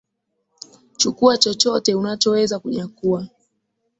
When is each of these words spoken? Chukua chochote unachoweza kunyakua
Chukua 0.97 1.37
chochote 1.37 1.95
unachoweza 1.95 2.59
kunyakua 2.59 3.27